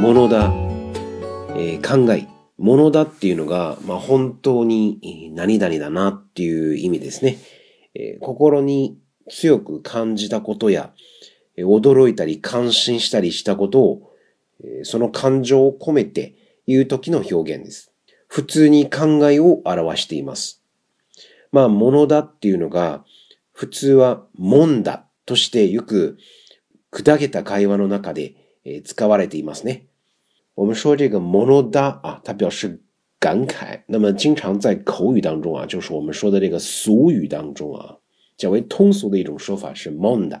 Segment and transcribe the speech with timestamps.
[0.00, 0.52] ものだ、
[1.56, 2.26] えー、考え、
[2.58, 7.38] ものだっていうのが、まあ、本当に何々だなっていう意味ですね。
[7.94, 8.98] えー、心に
[9.30, 10.92] 強く感じたことや、
[11.58, 14.10] 驚いたり感心したりしたことを、
[14.82, 16.34] その感情を込めて
[16.66, 17.92] 言う時の表現です。
[18.26, 20.62] 普通に考えを表しています。
[21.52, 23.04] まあ、ものだっていうのが、
[23.52, 26.18] 普通はもんだとしてよく
[26.92, 29.86] 砕けた会話の中で诶，スカワレディマスね。
[30.54, 32.80] 我们说这个モノダ啊，它表示
[33.20, 33.82] 感慨。
[33.86, 37.94] 那么经常在口语当中啊，就是我们说的这个俗语当中啊，
[38.38, 40.40] 较为通俗的一种说法是モノダ。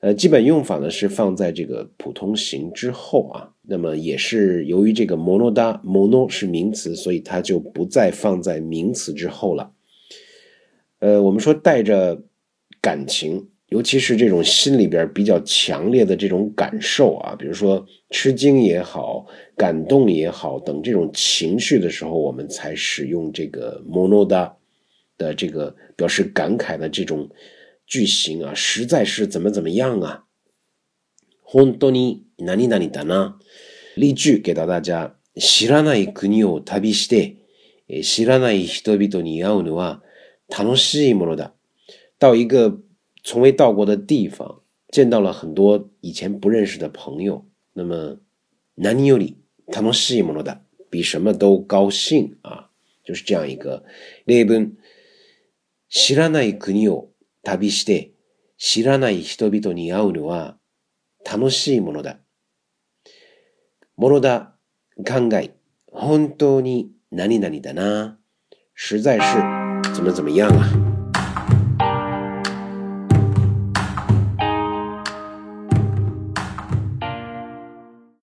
[0.00, 3.52] 呃，基本用法呢是放在这个普通形之后啊。
[3.68, 9.70] 那么也是由于这个モノダモノ是名词，所以它就不再放在名词之后了。
[10.98, 12.24] 呃，我们说带着
[12.80, 13.46] 感情。
[13.68, 24.54] 尤其是这种心里边比较强烈的这种感受啊，比如说吃惊也好、感动也好等这种情绪的时候，我们才使用这个 mono 的
[25.18, 27.28] 的这个表示感慨的这种
[27.86, 30.24] 句型啊，实在是怎么怎么样啊。
[31.52, 33.34] 本当に何々だな。
[33.96, 34.92] 例句给どだじ
[35.36, 37.36] 知らない国を旅して、
[38.02, 40.02] 知らない人々に会うのは
[40.50, 41.52] 楽しいものだ。
[42.18, 42.78] 到一个
[43.28, 47.44] 从未到过的地方，见到了很多以前不认识的朋友。
[47.72, 48.18] 那么，
[48.76, 50.44] 难能有礼，它能吸引摩洛
[50.90, 52.70] 比什么都高兴啊！
[53.02, 53.84] 就是这样一个
[54.26, 54.76] 日文。
[55.88, 57.08] 知らない国を
[57.42, 58.12] 旅して、
[58.58, 60.56] 知らない人々に会うのは
[61.28, 62.18] 楽しいものだ。
[63.96, 64.56] ものだ
[65.04, 65.50] 考え、
[65.90, 68.18] 本当に何々だな，
[68.76, 70.92] 实在是怎么怎么样啊！